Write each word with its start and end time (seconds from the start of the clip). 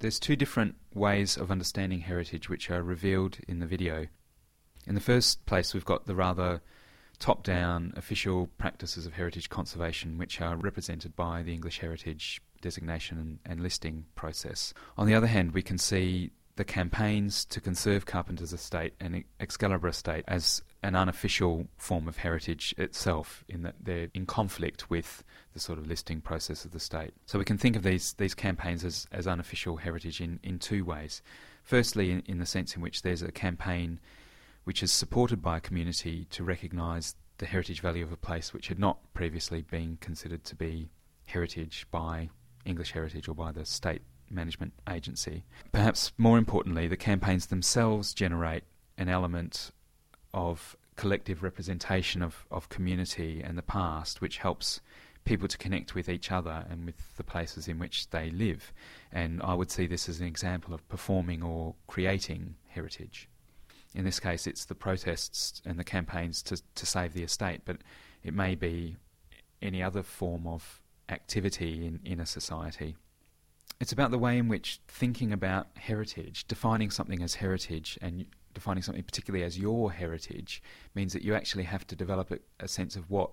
There's 0.00 0.18
two 0.18 0.34
different 0.34 0.76
ways 0.94 1.36
of 1.36 1.50
understanding 1.50 2.00
heritage 2.00 2.48
which 2.48 2.70
are 2.70 2.82
revealed 2.82 3.36
in 3.46 3.58
the 3.58 3.66
video. 3.66 4.06
In 4.86 4.94
the 4.94 5.00
first 5.00 5.44
place, 5.44 5.74
we've 5.74 5.84
got 5.84 6.06
the 6.06 6.14
rather 6.14 6.62
top 7.18 7.42
down 7.42 7.92
official 7.96 8.48
practices 8.56 9.04
of 9.04 9.12
heritage 9.12 9.50
conservation, 9.50 10.16
which 10.16 10.40
are 10.40 10.56
represented 10.56 11.14
by 11.14 11.42
the 11.42 11.52
English 11.52 11.80
Heritage 11.80 12.40
designation 12.62 13.18
and, 13.18 13.38
and, 13.44 13.60
listing 13.60 14.06
process. 14.14 14.72
On 14.96 15.06
the 15.06 15.14
other 15.14 15.26
hand, 15.26 15.52
we 15.52 15.62
can 15.62 15.76
see 15.76 16.30
the 16.56 16.64
campaigns 16.64 17.44
to 17.46 17.60
conserve 17.60 18.06
Carpenter's 18.06 18.52
estate 18.52 18.94
and 19.00 19.24
Excalibur 19.38 19.88
estate 19.88 20.24
as 20.28 20.62
an 20.82 20.94
unofficial 20.94 21.68
form 21.76 22.08
of 22.08 22.18
heritage 22.18 22.74
itself, 22.78 23.44
in 23.48 23.62
that 23.62 23.76
they're 23.80 24.08
in 24.14 24.26
conflict 24.26 24.90
with 24.90 25.22
the 25.52 25.60
sort 25.60 25.78
of 25.78 25.86
listing 25.86 26.20
process 26.20 26.64
of 26.64 26.72
the 26.72 26.80
state. 26.80 27.12
So 27.26 27.38
we 27.38 27.44
can 27.44 27.58
think 27.58 27.76
of 27.76 27.82
these, 27.82 28.14
these 28.14 28.34
campaigns 28.34 28.84
as, 28.84 29.06
as 29.12 29.26
unofficial 29.26 29.76
heritage 29.76 30.20
in, 30.20 30.40
in 30.42 30.58
two 30.58 30.84
ways. 30.84 31.22
Firstly, 31.62 32.10
in, 32.10 32.22
in 32.26 32.38
the 32.38 32.46
sense 32.46 32.74
in 32.74 32.82
which 32.82 33.02
there's 33.02 33.22
a 33.22 33.32
campaign 33.32 34.00
which 34.64 34.82
is 34.82 34.92
supported 34.92 35.42
by 35.42 35.58
a 35.58 35.60
community 35.60 36.26
to 36.30 36.44
recognise 36.44 37.14
the 37.38 37.46
heritage 37.46 37.80
value 37.80 38.04
of 38.04 38.12
a 38.12 38.16
place 38.16 38.52
which 38.52 38.68
had 38.68 38.78
not 38.78 38.98
previously 39.14 39.62
been 39.62 39.96
considered 40.00 40.44
to 40.44 40.54
be 40.54 40.90
heritage 41.24 41.86
by 41.90 42.28
English 42.64 42.92
Heritage 42.92 43.28
or 43.28 43.34
by 43.34 43.52
the 43.52 43.64
state 43.64 44.02
management 44.30 44.72
agency. 44.88 45.44
Perhaps 45.72 46.12
more 46.16 46.38
importantly, 46.38 46.86
the 46.88 46.96
campaigns 46.96 47.46
themselves 47.46 48.14
generate 48.14 48.64
an 48.96 49.08
element 49.08 49.72
of 50.32 50.76
collective 50.96 51.42
representation 51.42 52.22
of, 52.22 52.46
of 52.50 52.68
community 52.68 53.42
and 53.42 53.56
the 53.56 53.62
past, 53.62 54.20
which 54.20 54.38
helps 54.38 54.80
people 55.24 55.48
to 55.48 55.58
connect 55.58 55.94
with 55.94 56.08
each 56.08 56.30
other 56.30 56.64
and 56.70 56.86
with 56.86 57.16
the 57.16 57.24
places 57.24 57.68
in 57.68 57.78
which 57.78 58.08
they 58.10 58.30
live. 58.30 58.72
And 59.12 59.42
I 59.42 59.54
would 59.54 59.70
see 59.70 59.86
this 59.86 60.08
as 60.08 60.20
an 60.20 60.26
example 60.26 60.74
of 60.74 60.86
performing 60.88 61.42
or 61.42 61.74
creating 61.86 62.56
heritage. 62.68 63.28
In 63.94 64.04
this 64.04 64.20
case, 64.20 64.46
it's 64.46 64.64
the 64.64 64.74
protests 64.74 65.60
and 65.64 65.78
the 65.78 65.84
campaigns 65.84 66.42
to, 66.44 66.60
to 66.74 66.86
save 66.86 67.12
the 67.12 67.22
estate, 67.22 67.62
but 67.64 67.78
it 68.22 68.34
may 68.34 68.54
be 68.54 68.96
any 69.60 69.82
other 69.82 70.02
form 70.02 70.46
of 70.46 70.80
activity 71.08 71.86
in, 71.86 72.00
in 72.04 72.20
a 72.20 72.26
society. 72.26 72.96
It's 73.78 73.92
about 73.92 74.10
the 74.10 74.18
way 74.18 74.36
in 74.38 74.48
which 74.48 74.80
thinking 74.88 75.32
about 75.32 75.68
heritage, 75.76 76.46
defining 76.46 76.90
something 76.90 77.22
as 77.22 77.34
heritage, 77.36 77.98
and 78.02 78.26
defining 78.52 78.82
something 78.82 79.02
particularly 79.02 79.44
as 79.44 79.58
your 79.58 79.92
heritage, 79.92 80.62
means 80.94 81.12
that 81.12 81.22
you 81.22 81.34
actually 81.34 81.64
have 81.64 81.86
to 81.86 81.96
develop 81.96 82.30
a, 82.30 82.38
a 82.58 82.68
sense 82.68 82.96
of 82.96 83.08
what 83.10 83.30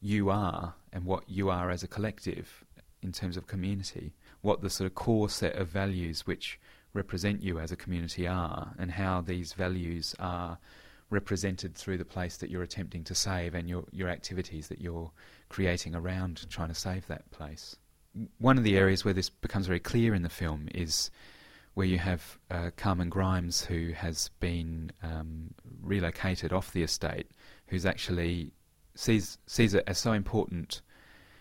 you 0.00 0.30
are 0.30 0.74
and 0.92 1.04
what 1.04 1.28
you 1.28 1.48
are 1.50 1.70
as 1.70 1.82
a 1.82 1.88
collective 1.88 2.64
in 3.02 3.12
terms 3.12 3.36
of 3.36 3.46
community, 3.46 4.14
what 4.40 4.62
the 4.62 4.70
sort 4.70 4.86
of 4.86 4.94
core 4.94 5.28
set 5.28 5.54
of 5.56 5.68
values 5.68 6.26
which 6.26 6.58
represent 6.94 7.42
you 7.42 7.58
as 7.58 7.72
a 7.72 7.76
community 7.76 8.26
are, 8.26 8.74
and 8.78 8.90
how 8.90 9.20
these 9.20 9.52
values 9.52 10.14
are 10.18 10.58
represented 11.10 11.74
through 11.74 11.98
the 11.98 12.04
place 12.04 12.38
that 12.38 12.50
you're 12.50 12.62
attempting 12.62 13.04
to 13.04 13.14
save 13.14 13.54
and 13.54 13.68
your, 13.68 13.84
your 13.92 14.08
activities 14.08 14.68
that 14.68 14.80
you're 14.80 15.10
creating 15.48 15.94
around 15.94 16.48
trying 16.48 16.68
to 16.68 16.74
save 16.74 17.06
that 17.06 17.30
place. 17.30 17.76
One 18.38 18.58
of 18.58 18.64
the 18.64 18.76
areas 18.76 19.04
where 19.04 19.14
this 19.14 19.30
becomes 19.30 19.66
very 19.66 19.80
clear 19.80 20.14
in 20.14 20.22
the 20.22 20.28
film 20.28 20.68
is 20.74 21.10
where 21.74 21.86
you 21.86 21.98
have 21.98 22.38
uh, 22.50 22.70
Carmen 22.76 23.08
Grimes, 23.08 23.64
who 23.64 23.92
has 23.92 24.30
been 24.40 24.92
um, 25.02 25.54
relocated 25.82 26.52
off 26.52 26.72
the 26.72 26.82
estate, 26.82 27.30
who's 27.68 27.86
actually 27.86 28.52
sees 28.94 29.38
sees 29.46 29.72
it 29.72 29.84
as 29.86 29.98
so 29.98 30.12
important 30.12 30.82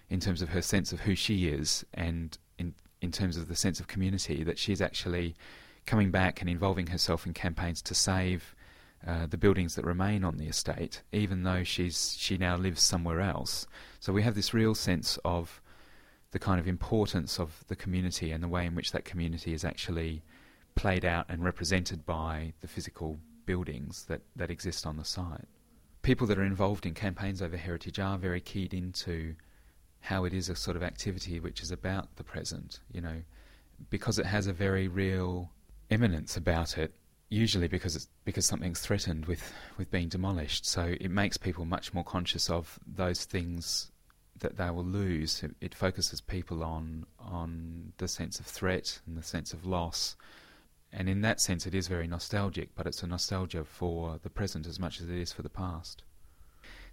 in 0.09 0.21
terms 0.21 0.41
of 0.41 0.49
her 0.49 0.61
sense 0.61 0.93
of 0.93 1.01
who 1.01 1.15
she 1.15 1.47
is 1.47 1.85
and 1.93 2.37
in 2.57 2.73
in 3.01 3.11
terms 3.11 3.35
of 3.35 3.47
the 3.47 3.55
sense 3.55 3.79
of 3.79 3.87
community 3.87 4.43
that 4.43 4.57
she's 4.57 4.81
actually 4.81 5.35
coming 5.85 6.11
back 6.11 6.39
and 6.39 6.49
involving 6.49 6.87
herself 6.87 7.25
in 7.25 7.33
campaigns 7.33 7.81
to 7.81 7.95
save 7.95 8.55
uh, 9.05 9.25
the 9.25 9.37
buildings 9.37 9.75
that 9.75 9.83
remain 9.83 10.23
on 10.23 10.37
the 10.37 10.47
estate, 10.47 11.01
even 11.11 11.43
though 11.43 11.63
she's 11.63 12.15
she 12.17 12.37
now 12.37 12.55
lives 12.55 12.83
somewhere 12.83 13.19
else. 13.19 13.65
So 13.99 14.13
we 14.13 14.21
have 14.21 14.35
this 14.35 14.53
real 14.53 14.75
sense 14.75 15.17
of 15.25 15.61
the 16.31 16.39
kind 16.39 16.59
of 16.59 16.67
importance 16.67 17.39
of 17.39 17.63
the 17.67 17.75
community 17.75 18.31
and 18.31 18.43
the 18.43 18.47
way 18.47 18.65
in 18.65 18.75
which 18.75 18.91
that 18.91 19.05
community 19.05 19.53
is 19.53 19.65
actually 19.65 20.23
played 20.75 21.05
out 21.05 21.25
and 21.29 21.43
represented 21.43 22.05
by 22.05 22.53
the 22.61 22.67
physical 22.67 23.19
buildings 23.45 24.05
that, 24.05 24.21
that 24.35 24.49
exist 24.49 24.85
on 24.85 24.97
the 24.97 25.03
site. 25.03 25.47
People 26.01 26.25
that 26.27 26.39
are 26.39 26.43
involved 26.43 26.85
in 26.85 26.93
campaigns 26.93 27.41
over 27.41 27.57
heritage 27.57 27.99
are 27.99 28.17
very 28.17 28.39
keyed 28.39 28.73
into 28.73 29.35
how 29.99 30.23
it 30.23 30.33
is 30.33 30.49
a 30.49 30.55
sort 30.55 30.75
of 30.75 30.83
activity 30.83 31.39
which 31.39 31.61
is 31.61 31.71
about 31.71 32.15
the 32.15 32.23
present, 32.23 32.79
you 32.91 33.01
know, 33.01 33.21
because 33.89 34.17
it 34.17 34.25
has 34.25 34.47
a 34.47 34.53
very 34.53 34.87
real 34.87 35.51
eminence 35.91 36.37
about 36.37 36.77
it, 36.77 36.93
usually 37.29 37.67
because 37.67 37.95
it's 37.95 38.07
because 38.23 38.45
something's 38.45 38.79
threatened 38.79 39.25
with, 39.25 39.53
with 39.77 39.91
being 39.91 40.07
demolished. 40.07 40.65
So 40.65 40.95
it 40.99 41.11
makes 41.11 41.37
people 41.37 41.65
much 41.65 41.93
more 41.93 42.03
conscious 42.03 42.49
of 42.49 42.79
those 42.87 43.25
things 43.25 43.90
that 44.41 44.57
they 44.57 44.69
will 44.69 44.85
lose. 44.85 45.41
It, 45.43 45.55
it 45.61 45.73
focuses 45.73 46.21
people 46.21 46.63
on 46.63 47.05
on 47.19 47.93
the 47.97 48.07
sense 48.07 48.39
of 48.39 48.45
threat 48.45 48.99
and 49.07 49.17
the 49.17 49.23
sense 49.23 49.53
of 49.53 49.65
loss. 49.65 50.15
And 50.93 51.07
in 51.07 51.21
that 51.21 51.39
sense, 51.39 51.65
it 51.65 51.73
is 51.73 51.87
very 51.87 52.05
nostalgic, 52.05 52.75
but 52.75 52.85
it's 52.85 53.01
a 53.01 53.07
nostalgia 53.07 53.63
for 53.63 54.19
the 54.21 54.29
present 54.29 54.67
as 54.67 54.77
much 54.77 54.99
as 54.99 55.09
it 55.09 55.15
is 55.15 55.31
for 55.31 55.41
the 55.41 55.49
past 55.49 56.03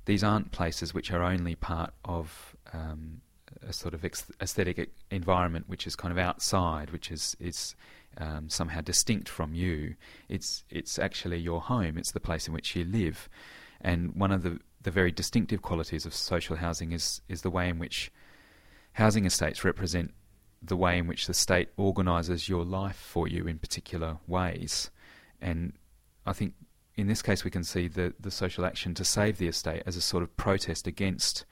these 0.08 0.24
aren't 0.24 0.50
places 0.52 0.94
which 0.94 1.12
are 1.12 1.22
only 1.22 1.54
part 1.54 1.92
of 2.02 2.56
um, 2.72 3.20
a 3.60 3.74
sort 3.74 3.92
of 3.92 4.02
aesthetic 4.40 4.90
environment 5.10 5.66
which 5.68 5.86
is 5.86 5.94
kind 5.94 6.10
of 6.10 6.16
outside, 6.16 6.90
which 6.90 7.10
is 7.10 7.36
is 7.38 7.74
um, 8.16 8.48
somehow 8.48 8.80
distinct 8.80 9.28
from 9.28 9.52
you. 9.52 9.96
It's 10.30 10.64
it's 10.70 10.98
actually 10.98 11.36
your 11.36 11.60
home. 11.60 11.98
It's 11.98 12.12
the 12.12 12.20
place 12.20 12.48
in 12.48 12.54
which 12.54 12.74
you 12.74 12.86
live, 12.86 13.28
and 13.80 14.14
one 14.14 14.32
of 14.32 14.42
the 14.42 14.58
the 14.82 14.90
very 14.90 15.10
distinctive 15.10 15.60
qualities 15.60 16.06
of 16.06 16.14
social 16.14 16.56
housing 16.56 16.92
is 16.92 17.20
is 17.28 17.42
the 17.42 17.50
way 17.50 17.68
in 17.68 17.78
which 17.78 18.12
housing 18.92 19.24
estates 19.24 19.64
represent 19.64 20.12
the 20.62 20.76
way 20.76 20.98
in 20.98 21.06
which 21.06 21.26
the 21.26 21.34
state 21.34 21.68
organises 21.76 22.48
your 22.48 22.64
life 22.64 22.96
for 22.96 23.28
you 23.28 23.46
in 23.46 23.58
particular 23.58 24.18
ways, 24.26 24.90
and 25.40 25.72
I 26.26 26.32
think 26.32 26.54
in 26.98 27.06
this 27.06 27.22
case, 27.22 27.44
we 27.44 27.50
can 27.50 27.62
see 27.62 27.86
the, 27.86 28.12
the 28.18 28.30
social 28.30 28.66
action 28.66 28.92
to 28.94 29.04
save 29.04 29.38
the 29.38 29.46
estate 29.46 29.84
as 29.86 29.96
a 29.96 30.00
sort 30.00 30.24
of 30.24 30.36
protest 30.36 30.88
against 30.88 31.46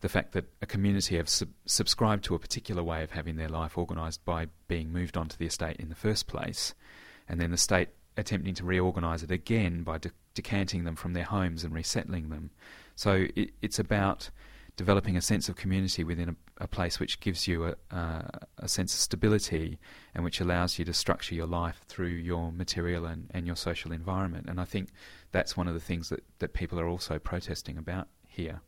the 0.00 0.10
fact 0.10 0.32
that 0.32 0.44
a 0.60 0.66
community 0.66 1.16
have 1.16 1.28
sub- 1.28 1.48
subscribed 1.64 2.22
to 2.24 2.34
a 2.34 2.38
particular 2.38 2.82
way 2.82 3.02
of 3.02 3.12
having 3.12 3.36
their 3.36 3.48
life 3.48 3.78
organised 3.78 4.22
by 4.26 4.46
being 4.68 4.92
moved 4.92 5.16
onto 5.16 5.38
the 5.38 5.46
estate 5.46 5.76
in 5.78 5.88
the 5.88 5.94
first 5.94 6.26
place, 6.26 6.74
and 7.26 7.40
then 7.40 7.50
the 7.50 7.56
state 7.56 7.88
attempting 8.18 8.54
to 8.54 8.64
reorganise 8.64 9.22
it 9.22 9.30
again 9.30 9.82
by 9.82 9.96
de- 9.96 10.10
decanting 10.38 10.84
them 10.84 10.94
from 10.94 11.14
their 11.14 11.24
homes 11.24 11.64
and 11.64 11.74
resettling 11.74 12.28
them. 12.28 12.50
So 12.94 13.26
it, 13.34 13.50
it's 13.60 13.80
about 13.80 14.30
developing 14.76 15.16
a 15.16 15.20
sense 15.20 15.48
of 15.48 15.56
community 15.56 16.04
within 16.04 16.28
a, 16.28 16.64
a 16.64 16.68
place 16.68 17.00
which 17.00 17.18
gives 17.18 17.48
you 17.48 17.64
a, 17.64 17.74
uh, 17.90 18.22
a, 18.58 18.68
sense 18.68 18.94
of 18.94 19.00
stability 19.00 19.76
and 20.14 20.22
which 20.22 20.40
allows 20.40 20.78
you 20.78 20.84
to 20.84 20.92
structure 20.92 21.34
your 21.34 21.48
life 21.48 21.80
through 21.88 22.06
your 22.06 22.52
material 22.52 23.04
and, 23.04 23.28
and 23.32 23.44
your 23.48 23.56
social 23.56 23.90
environment. 23.90 24.46
And 24.48 24.60
I 24.60 24.64
think 24.64 24.90
that's 25.32 25.56
one 25.56 25.66
of 25.66 25.74
the 25.74 25.80
things 25.80 26.10
that, 26.10 26.22
that 26.38 26.52
people 26.52 26.78
are 26.78 26.86
also 26.86 27.18
protesting 27.18 27.76
about 27.76 28.06
here. 28.28 28.60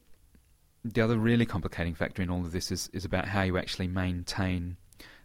The 0.85 1.01
other 1.01 1.17
really 1.17 1.47
complicating 1.47 1.95
factor 1.95 2.21
in 2.21 2.31
all 2.31 2.41
of 2.41 2.51
this 2.51 2.73
is, 2.73 2.91
is 2.93 3.05
about 3.05 3.29
how 3.29 3.43
you 3.43 3.57
actually 3.57 3.87
maintain 3.87 4.77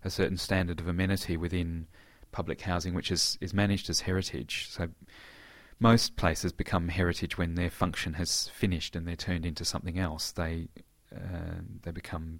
a 0.04 0.12
certain 0.12 0.38
standard 0.38 0.80
of 0.80 0.88
amenity 0.88 1.36
within 1.36 1.88
public 2.32 2.62
housing, 2.62 2.94
which 2.94 3.10
is, 3.10 3.40
is 3.42 3.56
managed 3.56 3.90
as 3.90 4.02
heritage. 4.02 4.68
So 4.70 4.90
most 5.80 6.16
places 6.16 6.54
become 6.54 6.88
heritage 6.88 7.38
when 7.38 7.56
their 7.56 7.70
function 7.70 8.14
has 8.14 8.48
finished 8.50 8.96
and 8.96 9.08
they're 9.08 9.16
turned 9.16 9.46
into 9.46 9.66
something 9.66 10.00
else. 10.00 10.32
They 10.32 10.70
uh, 11.16 11.62
they 11.84 11.92
become 11.92 12.40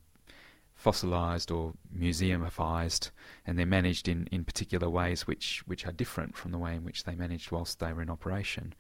fossilized 0.76 1.52
or 1.52 1.74
museumifized, 1.98 3.12
and 3.46 3.58
they're 3.58 3.66
managed 3.66 4.08
in, 4.08 4.28
in 4.32 4.44
particular 4.44 4.90
ways 4.90 5.26
which, 5.26 5.64
which 5.66 5.86
are 5.86 5.92
different 5.92 6.36
from 6.36 6.52
the 6.52 6.58
way 6.58 6.76
in 6.76 6.84
which 6.84 7.06
they 7.06 7.16
managed 7.16 7.52
whilst 7.52 7.80
they 7.80 7.94
were 7.94 8.02
in 8.02 8.10
operation. 8.10 8.74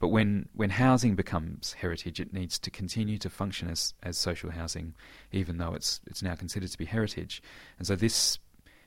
But 0.00 0.08
when, 0.08 0.48
when 0.54 0.70
housing 0.70 1.14
becomes 1.14 1.74
heritage, 1.74 2.18
it 2.18 2.32
needs 2.32 2.58
to 2.58 2.70
continue 2.70 3.18
to 3.18 3.30
function 3.30 3.70
as, 3.70 3.94
as 4.02 4.18
social 4.18 4.50
housing, 4.50 4.94
even 5.32 5.58
though 5.58 5.74
it's 5.74 6.00
it's 6.06 6.22
now 6.22 6.34
considered 6.34 6.70
to 6.70 6.78
be 6.78 6.84
heritage. 6.84 7.42
And 7.78 7.86
so 7.86 7.94
this 7.94 8.38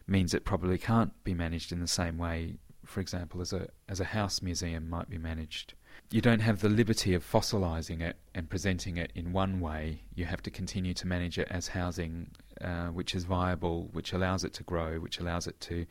means 0.05 0.33
it 0.33 0.43
probably 0.43 0.77
can't 0.77 1.11
be 1.23 1.33
managed 1.33 1.71
in 1.71 1.79
the 1.79 1.87
same 1.87 2.17
way 2.17 2.57
for 2.87 2.99
example, 3.01 3.41
as 3.41 3.53
a 3.53 3.67
as 3.87 3.99
a 3.99 4.05
house 4.05 4.41
museum 4.41 4.89
might 4.89 5.09
be 5.09 5.17
managed. 5.17 5.73
You 6.09 6.21
don't 6.21 6.39
have 6.39 6.61
the 6.61 6.69
liberty 6.69 7.13
of 7.13 7.23
fossilizing 7.23 8.01
it 8.01 8.17
and 8.33 8.49
presenting 8.49 8.97
it 8.97 9.11
in 9.13 9.33
one 9.33 9.59
way. 9.59 10.03
You 10.15 10.25
have 10.25 10.41
to 10.43 10.51
continue 10.51 10.93
to 10.93 11.07
manage 11.07 11.37
it 11.37 11.47
as 11.51 11.67
housing, 11.69 12.31
uh, 12.61 12.87
which 12.87 13.13
is 13.13 13.25
viable, 13.25 13.89
which 13.91 14.13
allows 14.13 14.43
it 14.43 14.53
to 14.53 14.63
grow, 14.63 14.99
which 14.99 15.19
allows 15.19 15.47
it 15.47 15.59
to 15.61 15.85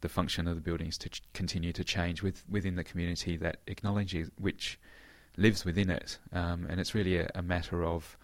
the 0.00 0.08
function 0.08 0.48
of 0.48 0.54
the 0.56 0.60
buildings 0.60 0.98
to 0.98 1.08
ch- 1.08 1.22
continue 1.32 1.72
to 1.72 1.84
change 1.84 2.22
with, 2.22 2.44
within 2.48 2.74
the 2.74 2.84
community 2.84 3.36
that 3.36 3.58
acknowledges 3.66 4.30
which 4.38 4.78
lives 5.36 5.64
within 5.64 5.88
it. 5.88 6.18
Um, 6.32 6.66
and 6.68 6.80
it's 6.80 6.94
really 6.94 7.16
a, 7.16 7.30
a 7.34 7.42
matter 7.42 7.84
of 7.84 8.18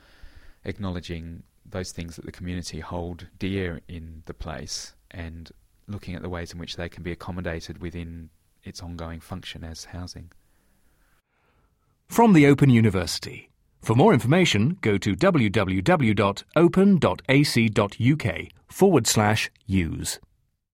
acknowledging 0.64 1.42
those 1.64 1.92
things 1.92 2.16
that 2.16 2.24
the 2.24 2.32
community 2.32 2.80
hold 2.80 3.28
dear 3.38 3.80
in 3.88 4.22
the 4.26 4.34
place 4.34 4.94
and 5.10 5.50
looking 5.90 6.14
at 6.14 6.22
the 6.22 6.28
ways 6.28 6.52
in 6.52 6.58
which 6.58 6.76
they 6.76 6.88
can 6.88 7.02
be 7.02 7.12
accommodated 7.12 7.80
within 7.80 8.30
its 8.62 8.82
ongoing 8.82 9.20
function 9.20 9.64
as 9.64 9.86
housing. 9.86 10.30
From 12.08 12.32
the 12.32 12.46
Open 12.46 12.70
University. 12.70 13.50
For 13.82 13.94
more 13.94 14.12
information, 14.12 14.78
go 14.82 14.98
to 14.98 15.14
www.open.ac.uk 15.16 16.22
forward 18.68 19.06
slash 19.06 19.50
use. 19.66 20.18